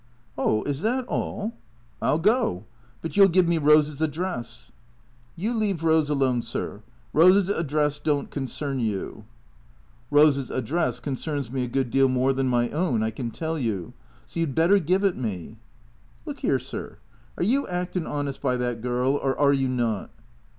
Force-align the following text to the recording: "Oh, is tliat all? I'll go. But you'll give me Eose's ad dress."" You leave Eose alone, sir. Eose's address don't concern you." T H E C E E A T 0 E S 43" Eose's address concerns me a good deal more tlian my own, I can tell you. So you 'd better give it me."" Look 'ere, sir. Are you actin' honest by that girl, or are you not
"Oh, 0.35 0.63
is 0.63 0.81
tliat 0.81 1.05
all? 1.07 1.53
I'll 2.01 2.17
go. 2.17 2.65
But 3.03 3.15
you'll 3.15 3.27
give 3.27 3.47
me 3.47 3.59
Eose's 3.59 4.01
ad 4.01 4.09
dress."" 4.09 4.71
You 5.35 5.53
leave 5.53 5.81
Eose 5.81 6.09
alone, 6.09 6.41
sir. 6.41 6.81
Eose's 7.13 7.49
address 7.49 7.99
don't 7.99 8.31
concern 8.31 8.79
you." 8.79 8.85
T 8.89 8.95
H 8.95 8.97
E 8.97 9.01
C 9.11 9.13
E 9.13 9.13
E 9.13 9.17
A 9.19 9.21
T 9.21 9.21
0 9.21 9.21
E 9.21 9.21
S 9.21 10.47
43" 10.47 10.57
Eose's 10.57 10.57
address 10.57 10.99
concerns 10.99 11.51
me 11.51 11.63
a 11.63 11.67
good 11.67 11.91
deal 11.91 12.07
more 12.07 12.33
tlian 12.33 12.47
my 12.47 12.71
own, 12.71 13.03
I 13.03 13.11
can 13.11 13.29
tell 13.29 13.59
you. 13.59 13.93
So 14.25 14.39
you 14.39 14.47
'd 14.47 14.55
better 14.55 14.79
give 14.79 15.03
it 15.03 15.17
me."" 15.17 15.57
Look 16.25 16.43
'ere, 16.43 16.57
sir. 16.57 16.97
Are 17.37 17.43
you 17.43 17.67
actin' 17.67 18.07
honest 18.07 18.41
by 18.41 18.57
that 18.57 18.81
girl, 18.81 19.13
or 19.17 19.37
are 19.37 19.53
you 19.53 19.67
not 19.67 20.09